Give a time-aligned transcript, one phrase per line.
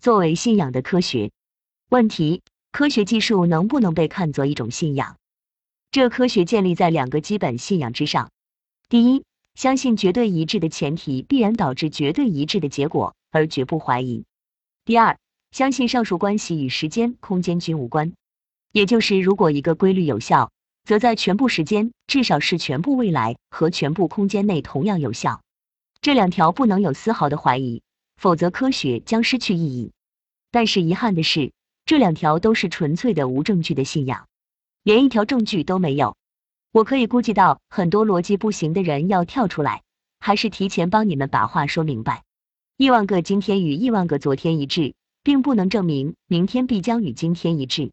[0.00, 1.30] 作为信仰的科学。
[1.90, 5.16] 问题：科学技术能不能被看作一种信仰？
[5.90, 8.30] 这科学建立在两个基本信仰之上。
[8.88, 9.24] 第一，
[9.54, 14.24] 相信绝对一致的前提必然导致绝对一致的结果，而绝不怀疑。
[14.86, 15.18] 第二，
[15.50, 18.14] 相信上述关系与时间、空间均无关。
[18.72, 20.50] 也就是，如果一个规律有效，
[20.84, 25.42] 则在全部时间，至少是全部未来和全部空间内同样有效。
[26.00, 27.82] 这两条不能有丝毫的怀疑，
[28.20, 29.92] 否则科学将失去意义。
[30.50, 31.52] 但是遗憾的是，
[31.86, 34.26] 这两条都是纯粹的无证据的信仰，
[34.82, 36.18] 连一条证据都没有。
[36.70, 39.80] 我可以估计到很多逻辑不行的人要跳出来，
[40.18, 42.22] 还是提前帮你们把话说明白。
[42.76, 47.90] 亿万个今天与亿万个昨天一致，并不能证明明天必将与今天一致。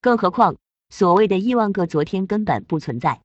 [0.00, 0.56] 更何况，
[0.88, 3.20] 所谓的亿万个昨天根本不存在。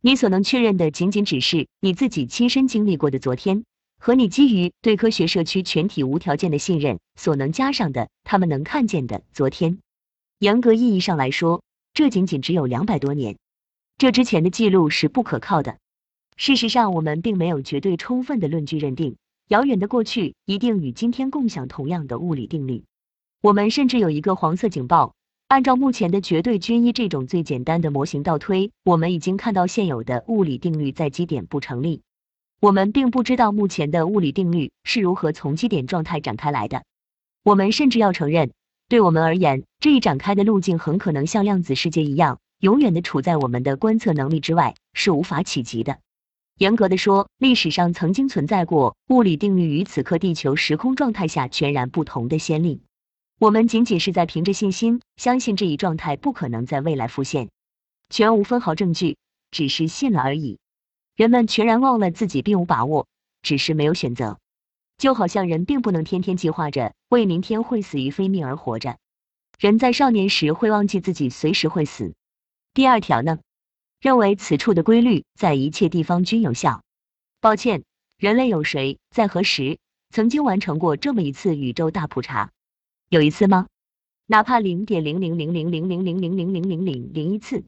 [0.00, 3.64] 你所能确认的，仅仅只是你自己亲身经历过的昨天，
[4.04, 9.78] 和你基于对科学社区全体无条件的信任所能加上的他们能看见的昨天。
[10.38, 11.62] 严格意义上来说，
[11.94, 13.38] 这仅仅只有两百多年，
[13.96, 15.78] 这之前的记录是不可靠的。
[16.36, 19.16] 事实上，我们并没有绝对充分的论据认定
[19.48, 22.84] 遥远的过去一定与今天共享同样的物理定律。
[23.40, 25.14] 我们甚至有一个黄色警报。
[25.48, 32.02] 按照目前的绝对均一这种最简单的模型倒推，我们已经看到现有的物理定律在基点不成立。
[32.60, 36.82] 我们并不知道目前的物理定律是如何从基点状态展开来的。
[37.42, 38.52] 我们甚至要承认，
[38.88, 45.98] 对我们而言，这一展开的路径很可能像量子世界一样，永远的处在我们的观测能力之外，是无法企及的。
[46.56, 52.80] 严格的说，历史上曾经存在过物理定律与此刻地球时空状态下全然不同的先例。
[53.40, 57.50] 我们仅仅是在凭着信心，相信这一状态不可能在未来复现，
[58.08, 59.16] 全无分毫证据，
[59.50, 60.58] 只是信了而已。
[61.16, 63.06] 人们全然忘了自己并无把握，
[63.42, 64.38] 只是没有选择。
[64.96, 68.96] 就好像人并不能天天计划着为明天会死于非命而活着。
[69.58, 72.14] 人在少年时会忘记自己随时会死。
[72.72, 73.38] 第二条呢，
[74.00, 76.82] 认为此处的规律在一切地方均有效。
[77.40, 77.84] 抱歉，
[78.18, 79.78] 人类有谁在何时
[80.10, 82.50] 曾经完成过这么一次宇宙大普查？
[83.08, 83.66] 有一次吗？
[84.26, 87.64] 哪怕零点零零零零零零零零零零零零零一次，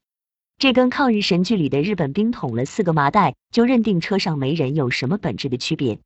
[0.59, 5.99] 这跟抗日神剧里的日本兵捅了四个麻袋就认定车上没人有什么本质的区别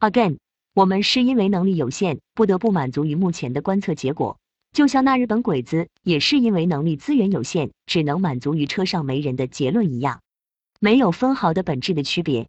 [0.00, 0.36] ？Again，
[0.74, 4.38] 我们是因为能力有限，不得不满足于目前的观测结果，
[4.72, 10.20] 就像那日本鬼子也是因为能力资源有限，只能满足于车上没人的结论一样，
[10.78, 12.48] 没有分毫的本质的区别。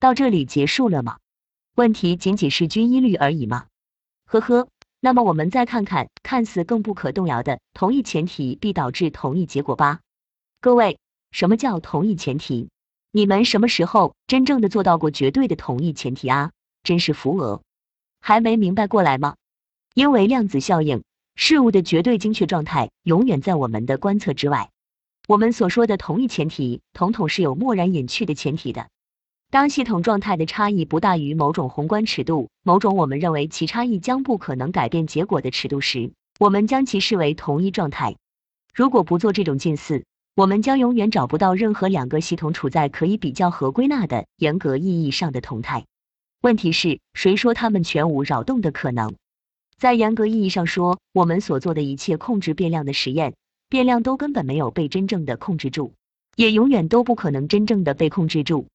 [0.00, 1.18] 到这里结束了吗？
[1.76, 3.66] 问题仅仅是均一律而已吗？
[4.26, 4.66] 呵呵。
[5.02, 10.00] 那么我们再看看看似更不可动摇的同一前提必导致同一结果吧。
[10.62, 10.98] 各位，
[11.30, 12.68] 什么叫同一前提？
[13.12, 16.50] 你们什么时候真正的做到过绝对的同一前提啊？
[16.82, 17.62] 真是扶额，
[18.20, 19.36] 还没明白过来吗？
[19.94, 21.02] 因为量子效应，
[21.34, 24.68] 事物的绝对精确状态永远在我们的观测之外。
[25.26, 28.88] 我们所说的同一前提，统统是有默然隐去的前提的。
[29.50, 38.16] 当系统状态的差异不大于某种宏观尺度，某种我们认为其差异将不可能改变结果的尺度时，我们将其视为同一状态。
[38.74, 40.04] 如果不做这种近似，
[40.34, 45.84] 我们将永远找不到任何两个系统处在可以比较和归纳的严格意义上的同态。
[46.40, 49.14] 问题是，谁说它们全无扰动的可能？
[49.76, 53.34] 在严格意义上说，我们所做的一切控制变量的实验，
[53.68, 55.92] 变量都根本没有被真正的控制住，
[56.36, 58.66] 也永远都不可能真正的被控制住。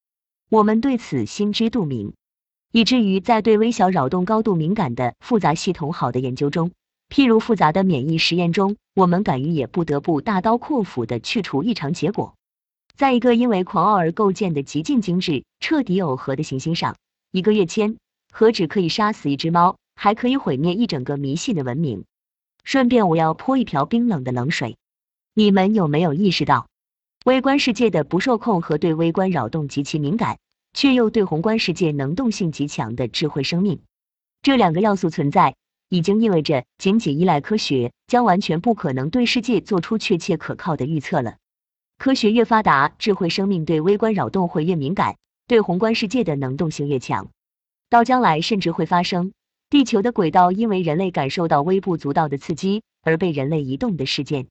[0.50, 2.14] 我们对此心知肚明，
[2.72, 6.72] 以至于在对微小扰动高度敏感的复杂系统好的研究中，
[7.10, 12.34] 譬如复杂的免疫实验中，我们敢于也不得不大刀阔斧的去除异常结果。
[12.96, 16.96] 在一个因为狂傲而构建的极尽精致、彻底耦合的行星上，
[17.30, 17.98] 一个跃迁
[18.32, 22.06] 何止可以杀死一只猫，还可以毁灭一整个迷信的文明。
[22.64, 24.78] 顺便，我要泼一瓢冰冷的冷水，
[25.34, 26.68] 你们有没有意识到？
[27.26, 30.40] 微观世界的不受控和对微观扰动极其敏感，
[30.74, 33.82] 却又对宏观世界能动性极强的智慧生命，
[34.42, 35.58] 这两个要素存在，
[35.90, 41.38] 已经意味着仅仅依赖科学将完全不可能对世界做出确切可靠的预测了。
[41.98, 45.16] 科学越发达，智慧生命对微观扰动会越敏感，
[45.48, 47.30] 对宏观世界的能动性越强。
[47.90, 49.32] 到将来，甚至会发生
[49.70, 54.48] 地球的轨道因为人类感受到微不足道的刺激而被人类移动的事件。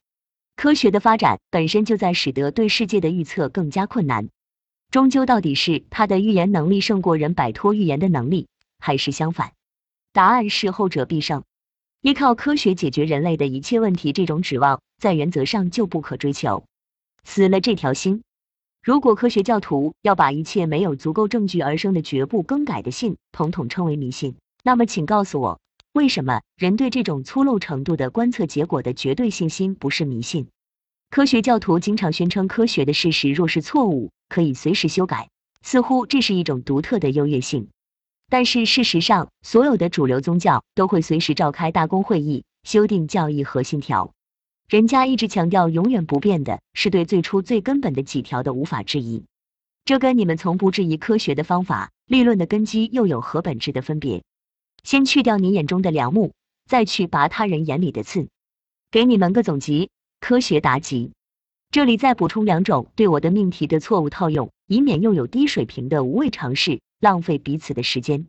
[0.57, 4.29] 科学的发展本身就在使得对世界的预测更加困难。
[4.91, 8.47] 终究到底是它的预言能力胜过人摆脱预言的能力，
[8.79, 9.53] 还是相反？
[10.15, 11.43] 答案是后者必胜。
[12.01, 16.65] 依靠科学解决人类的一切问题，这种指望在原则上就不可追求。
[17.25, 18.23] 死了这条心。
[18.81, 25.59] 如果科学教徒要把一切没有足够证据而生的绝不更改的信统统称为迷信，那么请告诉我，
[25.93, 30.47] 为什么人对这种粗陋程度的观测结果的绝对信心不是迷信？
[31.11, 35.29] 科学教徒经常宣称科学的事实若是错误，可以随时修改，
[35.63, 37.71] 似乎这是一种独特的优越性。
[38.29, 44.13] 但是事实上，所有的主流宗教都会随时召开大公会议，修订教义和信条。
[44.69, 49.25] 人家一直强调永远不变的是对最初最根本的几条的无法质疑。
[49.85, 54.23] 这跟你们从不质疑科学的方法、立论的根基又有何本质的分别？
[54.83, 56.33] 先去掉你眼中的梁木，
[56.67, 58.29] 再去拔他人眼里的刺。
[58.91, 59.91] 给你们个总结。
[60.21, 61.13] 科学答集，
[61.71, 68.27] 这里再补充两种对我的命题的错误套用，以免又有低水平的无谓尝试，浪费彼此的时间。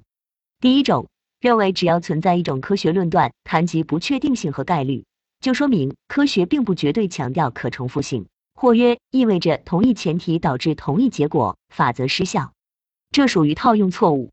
[0.60, 1.08] 第一种，
[1.40, 5.06] 认为只要存在一种科学论断，谈及不确定性和概率，
[5.40, 12.54] 就说明科学并不绝对强调可重复性，或曰意味着同一前提导致同一结果，法则失效。
[13.12, 14.32] 这属于套用错误，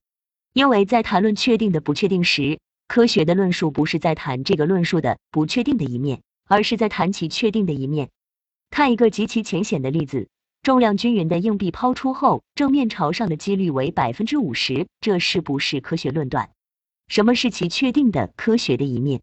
[0.53, 2.59] 因为在谈论确定的不确定时，
[2.89, 6.21] 科学的论述不是在谈这个论述的不确定的一面。
[6.49, 8.11] 而是在谈其确定的一面。
[8.69, 10.29] 看一个极其浅显的例子：
[10.63, 16.51] 重量均匀的硬币抛出后，正面朝上的几率为百分之五十，这是不是科学论断？
[17.09, 19.23] 什么是其确定的科学的一面？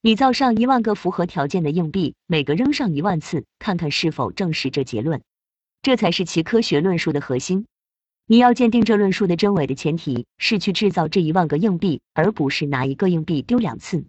[0.00, 5.22] 你造上一万个符合条件的硬币，每个扔上一万次，看看是否证实这结论。
[5.82, 7.66] 这才是其科学论述的核心。
[8.26, 14.04] 你要鉴定这论述的真伪的前提是去制造这一万个硬币，而不是拿一个硬币丢两次。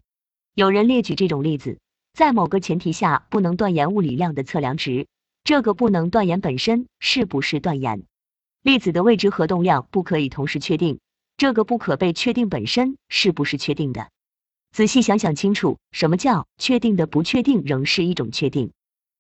[0.56, 1.78] 有人列举这种例子。
[2.16, 5.08] 在某个前提下，不能断言物理量的测量值。
[5.44, 8.04] 这个不能断言本身是不是断言？
[8.62, 11.00] 粒子的位置和动量不可以同时确定。
[11.36, 14.10] 这个不可被确定本身是不是确定的？
[14.72, 18.72] 仔细想想清楚，什么叫确定的不确定仍是一种确定？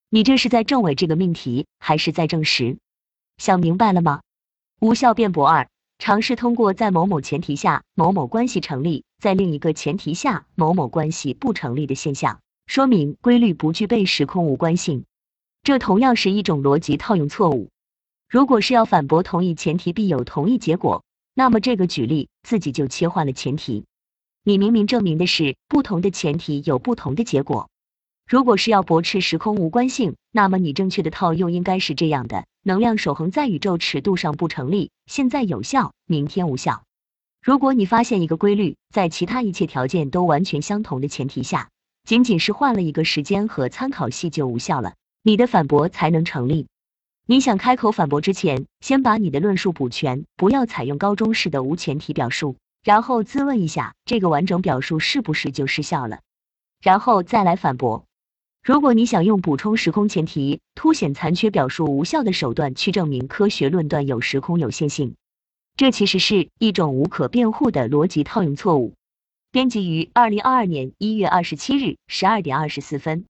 [0.09, 2.77] 你这是在证伪这个命题，还是在证实？
[3.37, 4.21] 想明白了吗？
[4.79, 5.67] 无效辩驳二：
[5.97, 12.39] 尝试通过在某某前提下某某关系成立，在另一个前提下某某关系不成立的现象。
[12.67, 15.03] 说明规律不具备时空无关性，
[15.63, 17.69] 这同样是一种逻辑套用错误。
[18.29, 23.85] 如果是要反驳同一前提必有同一结果，那么这个举例自己就切换了前提。
[24.43, 27.69] 你明明证明的是不同的前提有不同的结果。
[28.27, 36.83] 如果是要驳斥时空无关性，那么你正确的套用应该是这样的：能量守恒在宇宙尺度上不成立，现在有效，明天无效。
[37.41, 41.69] 如果你发现一个规律，在其他一切条件都完全相同的前提下。
[42.03, 46.67] 仅仅是换了一个时间和参考系就无效了，你的反驳才能成立。
[47.25, 56.19] 你想开口反驳之前，先把你的论述补全，不要采用高中式的无前提表述，然后自问一下这个完整表述是不是就失效了，
[56.81, 58.03] 然后再来反驳。
[58.61, 65.15] 如果你想用补充时空前提、凸显残缺表述无效的手段去证明科学论断有时空有限性，
[65.77, 68.93] 这其实是一种无可辩护的逻辑套用错误。
[69.51, 73.23] 编辑于二零二二年一月二十七日十二点二十四分。